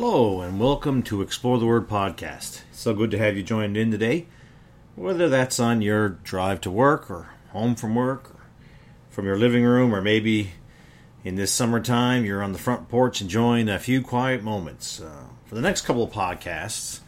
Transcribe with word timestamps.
Hello, 0.00 0.42
and 0.42 0.60
welcome 0.60 1.02
to 1.02 1.22
Explore 1.22 1.58
the 1.58 1.66
Word 1.66 1.88
podcast. 1.88 2.62
So 2.70 2.94
good 2.94 3.10
to 3.10 3.18
have 3.18 3.36
you 3.36 3.42
joined 3.42 3.76
in 3.76 3.90
today, 3.90 4.28
whether 4.94 5.28
that's 5.28 5.58
on 5.58 5.82
your 5.82 6.10
drive 6.10 6.60
to 6.60 6.70
work 6.70 7.10
or 7.10 7.30
home 7.48 7.74
from 7.74 7.96
work, 7.96 8.30
or 8.30 8.40
from 9.10 9.26
your 9.26 9.36
living 9.36 9.64
room, 9.64 9.92
or 9.92 10.00
maybe 10.00 10.52
in 11.24 11.34
this 11.34 11.50
summertime 11.50 12.24
you're 12.24 12.44
on 12.44 12.52
the 12.52 12.60
front 12.60 12.88
porch 12.88 13.20
enjoying 13.20 13.68
a 13.68 13.80
few 13.80 14.00
quiet 14.00 14.44
moments. 14.44 15.00
Uh, 15.00 15.24
for 15.46 15.56
the 15.56 15.60
next 15.60 15.80
couple 15.80 16.04
of 16.04 16.12
podcasts, 16.12 17.00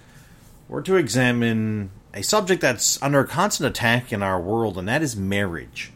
we're 0.67 0.83
to 0.83 0.97
examine 0.97 1.93
a 2.13 2.25
subject 2.25 2.61
that's 2.61 3.01
under 3.01 3.23
constant 3.23 3.69
attack 3.69 4.13
in 4.13 4.21
our 4.21 4.41
world, 4.41 4.77
and 4.77 4.89
that 4.89 5.01
is 5.01 5.15
marriage. 5.15 5.93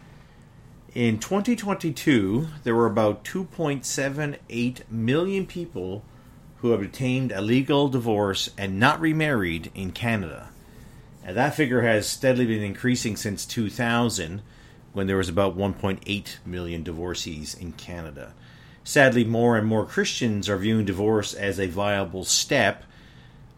In 0.94 1.18
2022, 1.18 2.46
there 2.62 2.76
were 2.76 2.86
about 2.86 3.24
2.78 3.24 4.88
million 4.88 5.44
people 5.44 6.04
who 6.64 6.70
have 6.70 6.80
obtained 6.80 7.30
a 7.30 7.42
legal 7.42 7.88
divorce 7.88 8.48
and 8.56 8.80
not 8.80 8.98
remarried 8.98 9.70
in 9.74 9.92
Canada. 9.92 10.48
And 11.22 11.36
that 11.36 11.54
figure 11.54 11.82
has 11.82 12.06
steadily 12.06 12.46
been 12.46 12.62
increasing 12.62 13.18
since 13.18 13.44
2000, 13.44 14.40
when 14.94 15.06
there 15.06 15.18
was 15.18 15.28
about 15.28 15.58
1.8 15.58 16.36
million 16.46 16.82
divorcees 16.82 17.52
in 17.52 17.72
Canada. 17.72 18.32
Sadly, 18.82 19.24
more 19.24 19.58
and 19.58 19.66
more 19.66 19.84
Christians 19.84 20.48
are 20.48 20.56
viewing 20.56 20.86
divorce 20.86 21.34
as 21.34 21.60
a 21.60 21.66
viable 21.66 22.24
step 22.24 22.84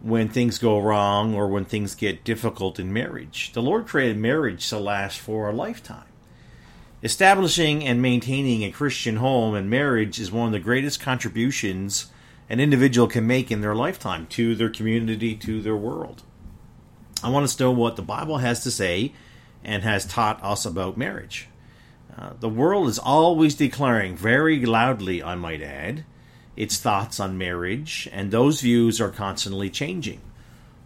when 0.01 0.29
things 0.29 0.59
go 0.59 0.81
wrong 0.81 1.33
or 1.33 1.47
when 1.47 1.65
things 1.65 1.95
get 1.95 2.25
difficult 2.25 2.81
in 2.81 2.93
marriage. 2.93 3.53
The 3.53 3.63
Lord 3.63 3.87
created 3.87 4.17
marriage 4.17 4.69
to 4.71 4.81
last 4.81 5.21
for 5.21 5.49
a 5.49 5.53
lifetime. 5.53 6.09
Establishing 7.05 7.85
and 7.85 8.03
maintaining 8.03 8.65
a 8.65 8.73
Christian 8.73 9.19
home 9.19 9.55
and 9.55 9.71
marriage 9.71 10.19
is 10.19 10.33
one 10.33 10.47
of 10.47 10.53
the 10.53 10.59
greatest 10.59 10.99
contributions 10.99 12.11
an 12.49 12.61
individual 12.61 13.09
can 13.09 13.27
make 13.27 13.51
in 13.51 13.61
their 13.61 13.75
lifetime 13.75 14.27
to 14.29 14.55
their 14.55 14.71
community, 14.71 15.35
to 15.35 15.61
their 15.61 15.77
world. 15.77 16.23
I 17.23 17.31
want 17.31 17.45
us 17.45 17.57
to 17.57 17.65
know 17.65 17.73
what 17.73 17.97
the 17.97 18.03
Bible 18.03 18.39
has 18.39 18.63
to 18.65 18.71
say 18.71 19.13
and 19.65 19.83
has 19.83 20.07
taught 20.07 20.43
us 20.45 20.65
about 20.65 20.97
marriage. 20.97 21.49
Uh, 22.17 22.31
the 22.39 22.49
world 22.49 22.89
is 22.89 22.99
always 22.99 23.55
declaring, 23.55 24.17
very 24.17 24.65
loudly, 24.65 25.23
I 25.23 25.35
might 25.35 25.61
add, 25.61 26.05
its 26.57 26.79
thoughts 26.79 27.21
on 27.21 27.37
marriage, 27.37 28.09
and 28.13 28.31
those 28.31 28.61
views 28.61 29.01
are 29.01 29.11
constantly 29.11 29.69
changing. 29.69 30.21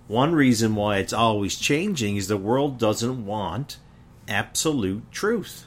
One 0.08 0.34
reason 0.34 0.74
why 0.74 0.96
it's 0.96 1.12
always 1.12 1.56
changing 1.56 2.16
is 2.16 2.26
the 2.26 2.36
world 2.36 2.78
doesn't 2.78 3.24
want 3.24 3.78
absolute 4.26 5.10
truth 5.12 5.66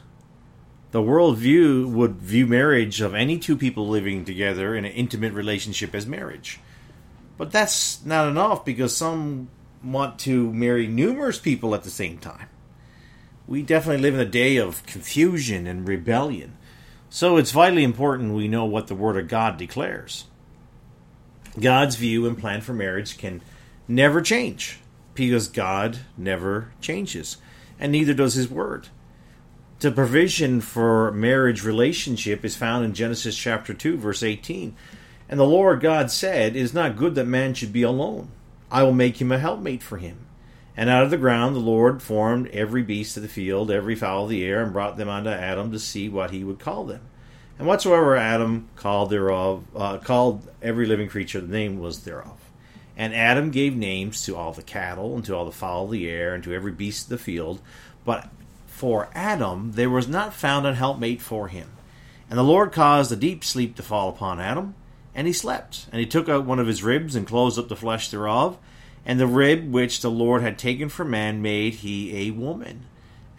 the 0.94 1.02
world 1.02 1.40
view 1.40 1.88
would 1.88 2.18
view 2.18 2.46
marriage 2.46 3.02
of 3.02 3.16
any 3.16 3.40
two 3.40 3.58
people 3.58 3.88
living 3.88 4.24
together 4.24 4.76
in 4.76 4.86
an 4.86 4.92
intimate 4.92 5.34
relationship 5.34 5.96
as 5.96 6.06
marriage. 6.06 6.60
But 7.36 7.52
that's 7.52 8.06
not 8.06 8.28
enough 8.28 8.64
because 8.64 8.96
some 8.96 9.50
want 9.84 10.20
to 10.20 10.54
marry 10.54 10.86
numerous 10.86 11.40
people 11.40 11.74
at 11.74 11.82
the 11.82 11.90
same 11.90 12.20
time. 12.20 12.48
We 13.48 13.64
definitely 13.64 14.04
live 14.04 14.14
in 14.14 14.20
a 14.20 14.26
day 14.26 14.58
of 14.58 14.86
confusion 14.86 15.66
and 15.66 15.88
rebellion. 15.88 16.58
So 17.10 17.38
it's 17.38 17.52
vitally 17.52 17.84
important 17.84 18.36
we 18.36 18.48
know 18.48 18.66
what 18.66 18.86
the 18.86 18.94
Word 18.94 19.18
of 19.18 19.28
God 19.28 19.58
declares. 19.58 20.26
God's 21.60 21.96
view 21.96 22.28
and 22.28 22.38
plan 22.38 22.62
for 22.62 22.74
marriage 22.74 23.18
can 23.18 23.42
never 23.88 24.22
change 24.22 24.80
because 25.16 25.48
God 25.48 25.98
never 26.16 26.72
changes, 26.82 27.38
and 27.80 27.92
neither 27.92 28.14
does 28.14 28.36
His 28.36 28.48
Word 28.48 28.90
the 29.84 29.92
provision 29.92 30.62
for 30.62 31.12
marriage 31.12 31.66
relationship 31.66 32.46
is 32.46 32.56
found 32.56 32.86
in 32.86 32.94
Genesis 32.94 33.38
chapter 33.38 33.74
2 33.74 33.98
verse 33.98 34.24
18. 34.24 34.74
And 35.28 35.40
the 35.40 35.46
Lord 35.46 35.82
God 35.82 36.10
said, 36.10 36.56
It 36.56 36.62
is 36.62 36.74
not 36.74 36.96
good 36.96 37.16
that 37.16 37.26
man 37.26 37.54
should 37.54 37.74
be 37.74 37.84
alone. 37.84 38.30
I 38.72 38.84
will 38.84 38.94
make 38.94 39.20
him 39.20 39.30
a 39.30 39.38
helpmate 39.38 39.84
for 39.84 39.98
him. 39.98 40.20
And 40.78 40.90
out 40.90 41.04
of 41.04 41.12
the 41.12 41.18
ground 41.18 41.54
the 41.54 41.60
Lord 41.60 42.02
formed 42.02 42.48
every 42.48 42.82
beast 42.82 43.18
of 43.18 43.24
the 43.24 43.30
field, 43.30 43.70
every 43.70 43.96
fowl 43.96 44.24
of 44.24 44.30
the 44.30 44.46
air, 44.46 44.64
and 44.64 44.72
brought 44.72 44.96
them 44.96 45.10
unto 45.10 45.30
Adam 45.30 45.74
to 45.74 45.80
see 45.80 46.08
what 46.08 46.32
he 46.32 46.46
would 46.46 46.60
call 46.60 46.86
them. 46.86 47.02
And 47.60 47.68
whatsoever 47.68 48.16
Adam 48.16 48.70
called 48.78 49.10
thereof, 49.10 49.66
uh, 49.76 49.98
called 49.98 50.50
every 50.62 50.86
living 50.86 51.10
creature, 51.10 51.42
the 51.42 51.48
name 51.48 51.80
was 51.80 52.06
thereof. 52.06 52.40
And 52.96 53.14
Adam 53.14 53.52
gave 53.52 53.76
names 53.76 54.24
to 54.26 54.38
all 54.38 54.54
the 54.54 54.64
cattle, 54.64 55.14
and 55.16 55.26
to 55.26 55.36
all 55.36 55.44
the 55.44 55.52
fowl 55.52 55.86
of 55.86 55.92
the 55.92 56.10
air, 56.10 56.34
and 56.34 56.44
to 56.46 56.54
every 56.54 56.72
beast 56.72 57.06
of 57.06 57.10
the 57.10 57.18
field. 57.18 57.60
But 58.06 58.30
for 58.84 59.08
Adam, 59.16 59.72
there 59.76 59.90
was 59.90 60.10
not 60.10 60.34
found 60.34 60.68
an 60.68 60.76
helpmate 60.76 61.22
for 61.22 61.48
him. 61.48 61.70
And 62.30 62.38
the 62.38 62.44
Lord 62.44 62.74
caused 62.74 63.14
a 63.14 63.16
deep 63.16 63.42
sleep 63.42 63.78
to 63.78 63.82
fall 63.82 64.10
upon 64.10 64.42
Adam, 64.42 64.76
and 65.16 65.26
he 65.26 65.32
slept. 65.32 65.86
And 65.90 66.02
he 66.02 66.06
took 66.06 66.28
out 66.28 66.44
one 66.44 66.60
of 66.60 66.68
his 66.68 66.84
ribs, 66.84 67.16
and 67.16 67.26
closed 67.26 67.58
up 67.58 67.70
the 67.70 67.78
flesh 67.78 68.10
thereof. 68.10 68.58
And 69.06 69.22
the 69.22 69.26
rib 69.26 69.72
which 69.72 70.02
the 70.02 70.12
Lord 70.12 70.42
had 70.42 70.58
taken 70.58 70.90
from 70.90 71.12
man 71.12 71.42
made 71.42 71.76
he 71.76 72.28
a 72.28 72.32
woman, 72.32 72.86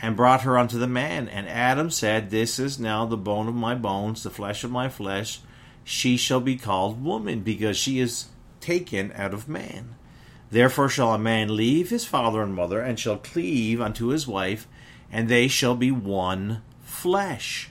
and 0.01 0.17
brought 0.17 0.45
her 0.45 0.57
unto 0.57 0.79
the 0.79 0.87
man. 0.87 1.29
And 1.29 1.47
Adam 1.47 1.91
said, 1.91 2.31
This 2.31 2.59
is 2.59 2.81
now 2.81 3.05
the 3.05 3.19
bone 3.19 3.47
of 3.47 3.55
my 3.55 3.75
bones, 3.75 4.23
the 4.23 4.31
flesh 4.31 4.65
of 4.65 4.71
my 4.71 4.89
flesh. 4.89 5.41
She 5.85 6.17
shall 6.17 6.41
be 6.41 6.57
called 6.57 7.05
woman, 7.05 7.41
because 7.41 7.77
she 7.77 7.99
is 7.99 8.29
taken 8.63 9.13
out 9.15 9.35
of 9.35 9.47
man. 9.47 9.97
Therefore 10.51 10.89
shall 10.89 11.13
a 11.13 11.19
man 11.19 11.55
leave 11.55 11.91
his 11.91 12.07
father 12.07 12.41
and 12.41 12.55
mother, 12.55 12.81
and 12.81 12.99
shall 12.99 13.19
cleave 13.19 13.83
unto 13.83 14.07
his 14.07 14.27
wife, 14.27 14.67
and 15.11 15.29
they 15.29 15.49
shall 15.49 15.75
be 15.75 15.91
one 15.91 16.63
flesh. 16.83 17.71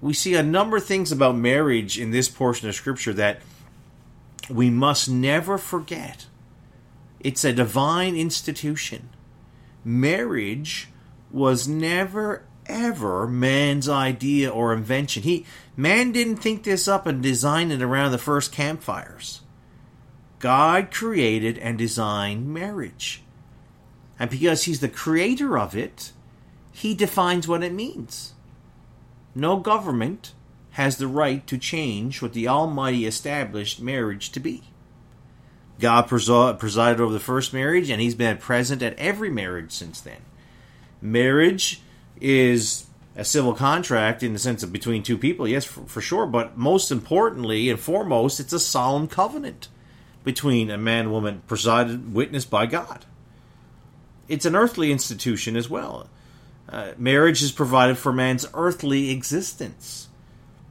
We 0.00 0.12
see 0.12 0.34
a 0.34 0.42
number 0.42 0.76
of 0.76 0.84
things 0.84 1.10
about 1.10 1.36
marriage 1.36 1.98
in 1.98 2.10
this 2.10 2.28
portion 2.28 2.68
of 2.68 2.74
Scripture 2.74 3.12
that 3.14 3.40
we 4.48 4.70
must 4.70 5.08
never 5.08 5.58
forget. 5.58 6.26
It's 7.20 7.44
a 7.44 7.52
divine 7.52 8.16
institution. 8.16 9.10
Marriage 9.84 10.88
was 11.30 11.66
never 11.68 12.44
ever 12.66 13.26
man's 13.26 13.88
idea 13.88 14.50
or 14.50 14.72
invention. 14.72 15.22
He 15.22 15.46
man 15.76 16.12
didn't 16.12 16.36
think 16.36 16.62
this 16.62 16.86
up 16.86 17.06
and 17.06 17.22
design 17.22 17.70
it 17.70 17.82
around 17.82 18.12
the 18.12 18.18
first 18.18 18.52
campfires. 18.52 19.40
God 20.38 20.90
created 20.92 21.58
and 21.58 21.76
designed 21.76 22.52
marriage. 22.52 23.22
And 24.18 24.30
because 24.30 24.64
he's 24.64 24.80
the 24.80 24.88
creator 24.88 25.58
of 25.58 25.76
it, 25.76 26.12
he 26.78 26.94
defines 26.94 27.48
what 27.48 27.64
it 27.64 27.72
means. 27.72 28.34
No 29.34 29.56
government 29.56 30.32
has 30.72 30.96
the 30.96 31.08
right 31.08 31.44
to 31.48 31.58
change 31.58 32.22
what 32.22 32.34
the 32.34 32.46
Almighty 32.46 33.04
established 33.04 33.80
marriage 33.80 34.30
to 34.30 34.38
be. 34.38 34.62
God 35.80 36.02
presided 36.02 37.00
over 37.00 37.12
the 37.12 37.18
first 37.18 37.52
marriage, 37.52 37.90
and 37.90 38.00
He's 38.00 38.14
been 38.14 38.38
present 38.38 38.80
at 38.80 38.96
every 38.96 39.28
marriage 39.28 39.72
since 39.72 40.00
then. 40.00 40.20
Marriage 41.02 41.82
is 42.20 42.86
a 43.16 43.24
civil 43.24 43.54
contract 43.54 44.22
in 44.22 44.32
the 44.32 44.38
sense 44.38 44.62
of 44.62 44.72
between 44.72 45.02
two 45.02 45.18
people, 45.18 45.48
yes, 45.48 45.64
for, 45.64 45.80
for, 45.80 46.00
sure, 46.00 46.26
but 46.26 46.56
most 46.56 46.92
importantly 46.92 47.70
and 47.70 47.80
foremost, 47.80 48.38
it's 48.38 48.52
a 48.52 48.60
solemn 48.60 49.08
covenant 49.08 49.66
between 50.22 50.70
a 50.70 50.78
man 50.78 51.00
and 51.00 51.12
woman 51.12 51.42
presided, 51.48 52.14
witnessed 52.14 52.50
by 52.50 52.66
God. 52.66 53.04
It's 54.28 54.46
an 54.46 54.54
earthly 54.54 54.92
institution 54.92 55.56
as 55.56 55.68
well. 55.68 56.08
Uh, 56.68 56.92
marriage 56.98 57.42
is 57.42 57.52
provided 57.52 57.96
for 57.96 58.12
man's 58.12 58.46
earthly 58.52 59.10
existence. 59.10 60.08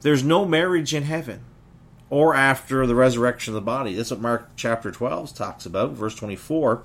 There's 0.02 0.22
no 0.22 0.44
marriage 0.44 0.94
in 0.94 1.02
heaven 1.02 1.40
or 2.10 2.34
after 2.34 2.86
the 2.86 2.94
resurrection 2.94 3.52
of 3.52 3.56
the 3.56 3.60
body. 3.60 3.94
That's 3.94 4.10
what 4.10 4.20
Mark 4.20 4.50
chapter 4.56 4.90
12 4.90 5.34
talks 5.34 5.66
about, 5.66 5.90
verse 5.90 6.14
24. 6.14 6.82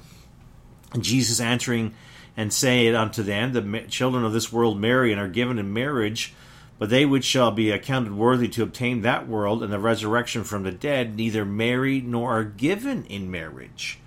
Jesus 0.99 1.39
answering 1.39 1.93
and 2.35 2.51
saying 2.51 2.95
unto 2.95 3.23
them, 3.23 3.53
The 3.53 3.81
children 3.87 4.25
of 4.25 4.33
this 4.33 4.51
world 4.51 4.79
marry 4.79 5.11
and 5.11 5.21
are 5.21 5.27
given 5.29 5.59
in 5.59 5.71
marriage, 5.71 6.33
but 6.79 6.89
they 6.89 7.05
which 7.05 7.23
shall 7.23 7.51
be 7.51 7.69
accounted 7.69 8.13
worthy 8.13 8.47
to 8.49 8.63
obtain 8.63 9.01
that 9.01 9.27
world 9.27 9.63
and 9.63 9.71
the 9.71 9.79
resurrection 9.79 10.43
from 10.43 10.63
the 10.63 10.71
dead 10.71 11.15
neither 11.15 11.45
marry 11.45 12.01
nor 12.01 12.31
are 12.39 12.43
given 12.43 13.05
in 13.05 13.29
marriage. 13.29 13.99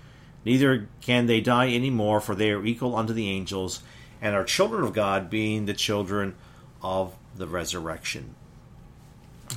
Neither 0.45 0.87
can 1.01 1.25
they 1.25 1.41
die 1.41 1.69
any 1.69 1.89
more, 1.89 2.21
for 2.21 2.35
they 2.35 2.51
are 2.51 2.65
equal 2.65 2.95
unto 2.95 3.13
the 3.13 3.29
angels 3.29 3.81
and 4.21 4.35
are 4.35 4.43
children 4.43 4.83
of 4.83 4.93
God, 4.93 5.29
being 5.29 5.65
the 5.65 5.73
children 5.73 6.35
of 6.81 7.15
the 7.35 7.47
resurrection. 7.47 8.35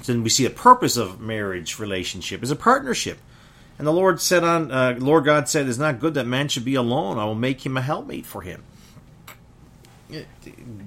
Then 0.04 0.22
we 0.22 0.30
see 0.30 0.44
the 0.44 0.50
purpose 0.50 0.96
of 0.96 1.20
marriage 1.20 1.78
relationship 1.78 2.42
is 2.42 2.50
a 2.50 2.56
partnership. 2.56 3.18
And 3.78 3.86
the 3.86 3.92
Lord 3.92 4.20
said 4.20 4.44
on 4.44 4.70
uh, 4.70 4.96
Lord 4.98 5.24
God 5.24 5.48
said, 5.48 5.66
"It's 5.66 5.78
not 5.78 6.00
good 6.00 6.14
that 6.14 6.26
man 6.26 6.48
should 6.48 6.64
be 6.64 6.74
alone. 6.74 7.18
I 7.18 7.24
will 7.24 7.34
make 7.34 7.64
him 7.64 7.76
a 7.76 7.82
helpmate 7.82 8.26
for 8.26 8.42
him." 8.42 8.62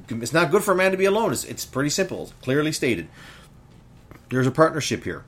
It's 0.09 0.33
not 0.33 0.51
good 0.51 0.63
for 0.63 0.73
a 0.73 0.75
man 0.75 0.91
to 0.91 0.97
be 0.97 1.05
alone. 1.05 1.31
It's, 1.31 1.45
it's 1.45 1.65
pretty 1.65 1.89
simple, 1.89 2.33
clearly 2.41 2.71
stated. 2.71 3.07
There's 4.29 4.47
a 4.47 4.51
partnership 4.51 5.05
here. 5.05 5.23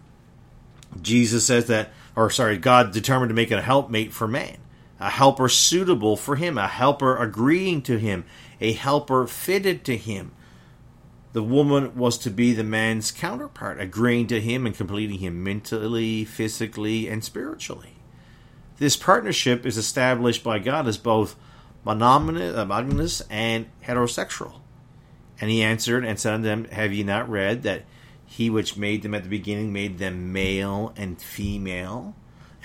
Jesus 1.02 1.46
says 1.46 1.68
that, 1.68 1.92
or 2.16 2.30
sorry, 2.30 2.58
God 2.58 2.92
determined 2.92 3.30
to 3.30 3.36
make 3.36 3.52
a 3.52 3.62
helpmate 3.62 4.12
for 4.12 4.28
man 4.28 4.58
a 5.00 5.10
helper 5.10 5.50
suitable 5.50 6.16
for 6.16 6.36
him, 6.36 6.58
a 6.58 6.68
helper 6.68 7.18
agreeing 7.18 7.82
to 7.84 7.98
him, 7.98 8.26
a 8.62 8.74
helper 8.74 9.28
fitted 9.28 9.84
to 9.86 9.98
him. 9.98 10.32
the 11.34 11.44
woman 11.44 11.94
was 11.98 12.18
to 12.18 12.30
be 12.30 12.54
the 12.54 12.64
man's 12.64 13.12
counterpart, 13.12 13.78
agreeing 13.82 14.26
to 14.26 14.40
him 14.40 14.66
and 14.66 14.74
completing 14.74 15.20
him 15.20 15.44
mentally, 15.44 16.24
physically, 16.24 17.10
and 17.10 17.26
spiritually. 17.26 17.96
This 18.78 18.96
partnership 18.96 19.66
is 19.66 19.78
established 19.78 20.46
by 20.46 20.60
God 20.60 20.88
as 20.88 20.98
both 20.98 21.36
uh, 21.86 21.94
monogamous 21.94 23.22
and 23.30 23.66
heterosexual. 23.86 24.62
And 25.40 25.50
he 25.50 25.62
answered 25.62 26.06
and 26.06 26.18
said 26.18 26.36
unto 26.36 26.48
them, 26.48 26.66
Have 26.66 26.94
ye 26.94 27.04
not 27.04 27.30
read 27.30 27.64
that 27.64 27.84
he 28.26 28.50
which 28.50 28.78
made 28.78 29.02
them 29.02 29.14
at 29.14 29.24
the 29.24 29.30
beginning 29.30 29.72
made 29.74 29.98
them 29.98 30.32
male 30.32 30.94
and 30.96 31.22
female? 31.22 32.16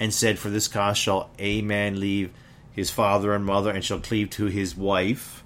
And 0.01 0.13
said, 0.13 0.39
For 0.39 0.51
this 0.51 0.67
cause 0.67 0.99
shall 0.99 1.31
a 1.39 1.63
man 1.63 2.01
leave 2.01 2.33
his 2.73 2.91
father 2.91 3.35
and 3.35 3.45
mother, 3.45 3.71
and 3.71 3.85
shall 3.85 4.01
cleave 4.01 4.31
to 4.31 4.47
his 4.47 4.77
wife, 4.77 5.45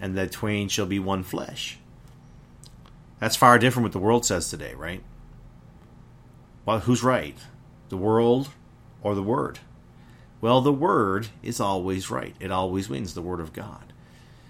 and 0.00 0.16
the 0.16 0.26
twain 0.26 0.68
shall 0.68 0.86
be 0.86 0.98
one 0.98 1.22
flesh. 1.22 1.78
That's 3.20 3.36
far 3.36 3.58
different 3.58 3.84
what 3.84 3.92
the 3.92 3.98
world 3.98 4.24
says 4.24 4.48
today, 4.48 4.74
right? 4.74 5.02
Well, 6.64 6.80
who's 6.80 7.02
right? 7.02 7.36
The 7.90 7.96
world 7.96 8.48
or 9.02 9.14
the 9.14 9.22
Word? 9.22 9.58
Well, 10.40 10.60
the 10.62 10.72
Word 10.72 11.28
is 11.42 11.60
always 11.60 12.10
right. 12.10 12.34
It 12.40 12.50
always 12.50 12.88
wins, 12.88 13.12
the 13.12 13.22
Word 13.22 13.40
of 13.40 13.52
God. 13.52 13.92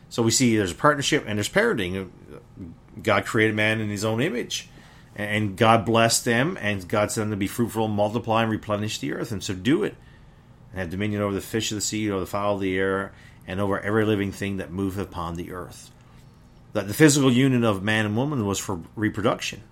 So 0.09 0.23
we 0.23 0.31
see 0.31 0.57
there's 0.57 0.73
a 0.73 0.77
partnership 0.77 1.25
and 1.27 1.39
there's 1.39 1.49
parenting. 1.49 2.11
God 3.03 3.25
created 3.27 3.57
man 3.57 3.81
in 3.81 3.89
his 3.89 4.05
own 4.05 4.21
image. 4.21 4.69
And 5.17 5.57
God 5.57 5.85
blessed 5.85 6.25
them, 6.25 6.57
and 6.61 6.87
God 6.89 7.11
said 7.11 7.23
them 7.23 7.31
to 7.31 7.37
be 7.37 7.47
fruitful, 7.47 7.89
multiply, 7.89 8.43
and 8.43 8.51
replenish 8.51 8.99
the 8.99 9.13
earth, 9.13 9.33
and 9.33 9.43
subdue 9.43 9.83
it, 9.83 9.97
and 10.71 10.81
have 10.81 10.91
dominion 10.91 11.21
over 11.21 11.35
the 11.35 11.41
fish 11.41 11.73
of 11.73 11.77
the 11.77 11.83
sea, 11.83 12.11
over 12.11 12.21
the 12.21 12.27
fowl 12.27 12.55
of 12.55 12.61
the 12.61 12.79
air, 12.79 13.13
and 13.47 13.61
over 13.61 13.81
every 13.81 14.05
living 14.05 14.33
thing 14.33 14.59
that 14.59 14.71
moveth 14.71 15.07
upon 15.07 15.35
the 15.35 15.53
earth 15.53 15.91
that 16.73 16.87
the 16.87 16.95
physical 16.95 17.33
union 17.33 17.65
of 17.65 17.83
man 17.83 18.07
and 18.07 18.17
woman 18.17 18.47
was 18.47 18.59
for 18.59 18.81
reproduction. 18.95 19.63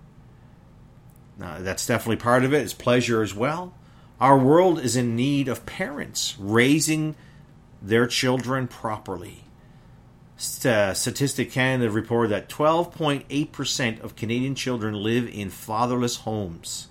Now, 1.37 1.59
that's 1.59 1.87
definitely 1.87 2.17
part 2.17 2.43
of 2.43 2.53
it. 2.53 2.61
It's 2.61 2.73
pleasure 2.73 3.21
as 3.21 3.33
well. 3.33 3.73
Our 4.19 4.37
world 4.37 4.79
is 4.79 4.97
in 4.97 5.15
need 5.15 5.47
of 5.47 5.65
parents 5.65 6.35
raising 6.37 7.15
their 7.81 8.07
children 8.07 8.67
properly. 8.67 9.45
Uh, 10.39 10.93
Statistic 10.93 11.51
Canada 11.51 11.91
reported 11.91 12.29
that 12.29 12.47
12.8% 12.47 13.99
of 13.99 14.15
Canadian 14.15 14.55
children 14.55 14.93
live 14.93 15.27
in 15.27 15.49
fatherless 15.49 16.17
homes. 16.17 16.87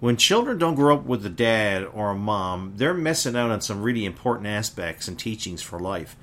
When 0.00 0.18
children 0.18 0.58
don't 0.58 0.74
grow 0.74 0.96
up 0.96 1.06
with 1.06 1.24
a 1.24 1.30
dad 1.30 1.82
or 1.82 2.10
a 2.10 2.14
mom, 2.14 2.74
they're 2.76 2.92
missing 2.92 3.36
out 3.36 3.50
on 3.50 3.62
some 3.62 3.82
really 3.82 4.04
important 4.04 4.48
aspects 4.48 5.08
and 5.08 5.18
teachings 5.18 5.62
for 5.62 5.80
life. 5.80 6.14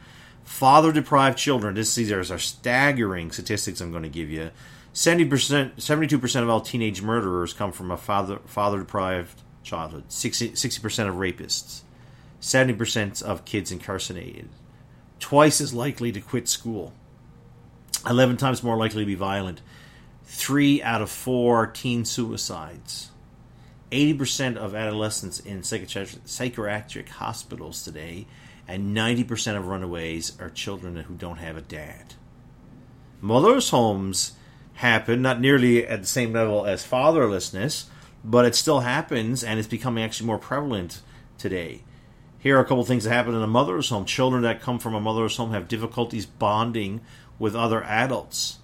Father 0.43 0.91
deprived 0.91 1.39
children, 1.39 1.73
this, 1.73 1.95
these 1.95 2.11
are 2.11 2.37
staggering 2.37 3.31
statistics 3.31 3.81
I'm 3.81 3.89
going 3.89 4.03
to 4.03 4.09
give 4.09 4.29
you. 4.29 4.51
70%, 4.93 5.77
72% 5.77 6.41
of 6.43 6.49
all 6.49 6.61
teenage 6.61 7.01
murderers 7.01 7.53
come 7.53 7.71
from 7.71 7.89
a 7.89 7.97
father 7.97 8.37
father 8.45 8.79
deprived 8.79 9.41
childhood. 9.63 10.11
60, 10.11 10.51
60% 10.51 11.09
of 11.09 11.15
rapists. 11.15 11.81
70% 12.39 13.23
of 13.23 13.45
kids 13.45 13.71
incarcerated. 13.71 14.49
Twice 15.27 15.59
as 15.59 15.73
likely 15.73 16.13
to 16.13 16.21
quit 16.21 16.47
school. 16.47 16.93
11 18.09 18.37
times 18.37 18.63
more 18.63 18.77
likely 18.77 19.01
to 19.01 19.05
be 19.05 19.13
violent. 19.13 19.61
3 20.23 20.81
out 20.81 21.01
of 21.01 21.09
4 21.09 21.67
teen 21.67 22.05
suicides. 22.05 23.11
80% 23.91 24.55
of 24.55 24.73
adolescents 24.73 25.41
in 25.41 25.63
psychiatric 25.63 27.09
hospitals 27.09 27.83
today 27.83 28.25
and 28.69 28.95
90% 28.95 29.57
of 29.57 29.67
runaways 29.67 30.39
are 30.39 30.49
children 30.49 30.95
who 30.95 31.15
don't 31.15 31.39
have 31.39 31.57
a 31.57 31.61
dad. 31.61 32.13
Mother's 33.19 33.71
homes 33.71 34.31
happen 34.75 35.21
not 35.21 35.41
nearly 35.41 35.85
at 35.85 35.99
the 35.99 36.07
same 36.07 36.31
level 36.31 36.65
as 36.65 36.87
fatherlessness, 36.87 37.87
but 38.23 38.45
it 38.45 38.55
still 38.55 38.79
happens 38.79 39.43
and 39.43 39.59
it's 39.59 39.67
becoming 39.67 40.05
actually 40.05 40.27
more 40.27 40.37
prevalent 40.37 41.01
today. 41.37 41.81
Here 42.47 42.55
are 42.55 42.61
a 42.61 42.65
couple 42.65 42.85
things 42.85 43.03
that 43.03 43.11
happen 43.11 43.35
in 43.35 43.41
a 43.41 43.45
mother's 43.45 43.89
home. 43.89 44.05
Children 44.05 44.43
that 44.43 44.61
come 44.61 44.79
from 44.79 44.95
a 44.95 45.01
mother's 45.01 45.35
home 45.35 45.51
have 45.51 45.67
difficulties 45.67 46.25
bonding 46.25 47.01
with 47.37 47.57
other 47.57 47.83
adults 47.83 48.59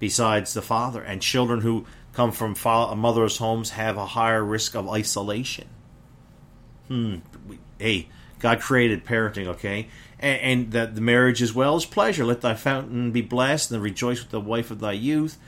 besides 0.00 0.52
the 0.52 0.60
father, 0.60 1.00
and 1.00 1.22
children 1.22 1.60
who 1.60 1.86
come 2.12 2.32
from 2.32 2.56
fa- 2.56 2.92
mother's 2.96 3.36
homes 3.36 3.70
have 3.70 3.96
a 3.96 4.04
higher 4.04 4.42
risk 4.42 4.74
of 4.74 4.88
isolation. 4.88 5.68
Hmm. 6.88 7.18
Hey, 7.78 8.08
God 8.40 8.58
created 8.58 9.04
parenting, 9.04 9.46
okay? 9.46 9.86
And, 10.18 10.40
and 10.40 10.72
that 10.72 10.96
the 10.96 11.00
marriage 11.00 11.40
as 11.40 11.54
well 11.54 11.76
is 11.76 11.86
pleasure. 11.86 12.24
Let 12.24 12.40
thy 12.40 12.54
fountain 12.54 13.12
be 13.12 13.22
blessed, 13.22 13.70
and 13.70 13.80
rejoice 13.80 14.20
with 14.20 14.30
the 14.30 14.40
wife 14.40 14.72
of 14.72 14.80
thy 14.80 14.94
youth. 14.94 15.38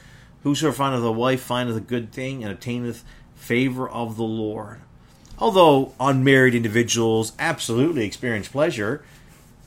Whoso 0.45 0.71
findeth 0.71 1.03
a 1.03 1.11
wife 1.11 1.43
findeth 1.43 1.77
a 1.77 1.81
good 1.81 2.13
thing, 2.13 2.45
and 2.45 2.53
obtaineth 2.53 3.03
favor 3.35 3.89
of 3.89 4.17
the 4.17 4.23
Lord. 4.23 4.83
Although 5.43 5.93
unmarried 5.99 6.55
individuals 6.55 7.33
absolutely 7.37 8.07
experience 8.07 8.47
pleasure, 8.47 9.03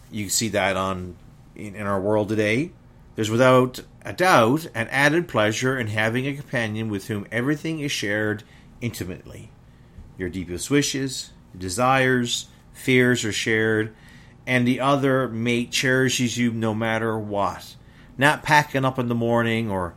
you 0.10 0.30
see 0.30 0.48
that 0.48 0.77
on 0.77 1.18
in, 1.54 1.75
in 1.75 1.86
our 1.86 2.00
world 2.00 2.30
today. 2.30 2.72
There's 3.16 3.30
without 3.30 3.81
a 4.06 4.13
doubt 4.13 4.68
an 4.74 4.88
added 4.88 5.27
pleasure 5.27 5.77
in 5.77 5.88
having 5.88 6.27
a 6.27 6.33
companion 6.33 6.88
with 6.88 7.07
whom 7.07 7.27
everything 7.30 7.81
is 7.81 7.92
shared 7.92 8.44
intimately. 8.80 9.51
Your 10.18 10.30
deepest 10.30 10.72
wishes, 10.72 11.31
desires, 11.57 12.48
fears 12.72 13.25
are 13.25 13.33
shared, 13.33 13.94
and 14.48 14.66
the 14.66 14.80
other 14.80 15.27
mate 15.27 15.72
cherishes 15.72 16.38
you 16.38 16.54
no 16.54 16.74
matter 16.74 17.19
what. 17.19 17.75
Not 18.18 18.44
packing 18.44 18.86
up 18.86 18.98
in 18.98 19.10
the 19.10 19.13
morning 19.13 19.69
or, 19.69 19.94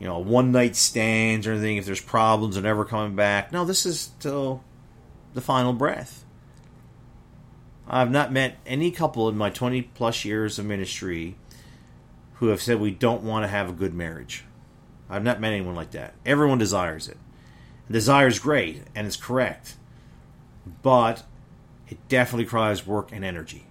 you 0.00 0.08
know, 0.08 0.18
one 0.18 0.50
night 0.50 0.74
stands 0.74 1.46
or 1.46 1.52
anything 1.52 1.76
if 1.76 1.86
there's 1.86 2.00
problems 2.00 2.56
and 2.56 2.64
never 2.64 2.84
coming 2.84 3.14
back. 3.14 3.52
No, 3.52 3.64
this 3.64 3.86
is 3.86 4.10
till 4.18 4.64
the 5.34 5.40
final 5.40 5.72
breath. 5.72 6.24
I've 7.88 8.10
not 8.10 8.32
met 8.32 8.58
any 8.66 8.90
couple 8.90 9.28
in 9.28 9.36
my 9.36 9.50
20 9.50 9.82
plus 9.82 10.24
years 10.24 10.58
of 10.58 10.66
ministry 10.66 11.36
who 12.34 12.48
have 12.48 12.62
said 12.62 12.80
we 12.80 12.92
don't 12.92 13.22
want 13.22 13.44
to 13.44 13.48
have 13.48 13.68
a 13.68 13.72
good 13.72 13.92
marriage. 13.92 14.44
I've 15.08 15.24
not 15.24 15.40
met 15.40 15.52
anyone 15.52 15.74
like 15.74 15.90
that. 15.90 16.14
Everyone 16.24 16.58
desires 16.58 17.08
it. 17.08 17.18
desire 17.90 18.28
is 18.28 18.38
great 18.38 18.82
and 18.94 19.06
it's 19.06 19.16
correct. 19.16 19.74
But 20.82 21.24
it 21.88 21.98
definitely 22.08 22.44
requires 22.44 22.86
work 22.86 23.10
and 23.12 23.24
energy. 23.24 23.66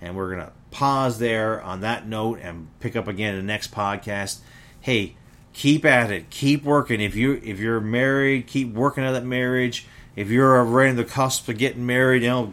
And 0.00 0.16
we're 0.16 0.32
going 0.32 0.46
to 0.46 0.52
pause 0.70 1.18
there 1.18 1.60
on 1.60 1.80
that 1.80 2.06
note 2.06 2.38
and 2.40 2.68
pick 2.78 2.94
up 2.94 3.08
again 3.08 3.34
in 3.34 3.40
the 3.40 3.46
next 3.46 3.72
podcast. 3.72 4.38
Hey, 4.80 5.16
keep 5.52 5.84
at 5.84 6.12
it. 6.12 6.30
Keep 6.30 6.62
working. 6.62 7.00
If 7.00 7.16
you 7.16 7.40
if 7.42 7.58
you're 7.58 7.80
married, 7.80 8.46
keep 8.46 8.72
working 8.72 9.02
at 9.02 9.12
that 9.12 9.24
marriage. 9.24 9.86
If 10.18 10.30
you're 10.30 10.64
right 10.64 10.90
on 10.90 10.96
the 10.96 11.04
cusp 11.04 11.48
of 11.48 11.58
getting 11.58 11.86
married, 11.86 12.22
you 12.22 12.28
know, 12.28 12.52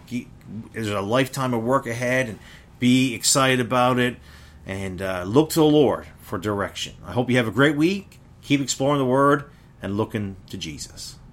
there's 0.72 0.88
a 0.88 1.02
lifetime 1.02 1.52
of 1.56 1.64
work 1.64 1.88
ahead 1.88 2.30
and 2.30 2.38
be 2.78 3.16
excited 3.16 3.60
about 3.60 3.98
it 3.98 4.18
and 4.68 5.02
uh, 5.02 5.24
look 5.24 5.50
to 5.50 5.62
the 5.62 5.66
Lord 5.66 6.06
for 6.22 6.38
direction. 6.38 6.94
I 7.04 7.14
hope 7.14 7.28
you 7.28 7.38
have 7.38 7.48
a 7.48 7.52
great 7.52 7.76
week. 7.76 8.20
Keep 8.44 8.62
exploring 8.62 9.00
the 9.00 9.06
Word 9.06 9.46
and 9.82 9.98
looking 9.98 10.36
to 10.52 10.58
Jesus. 10.58 11.16